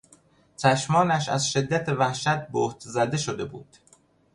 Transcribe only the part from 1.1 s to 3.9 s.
از شدت وحشت بهت زده شده بود.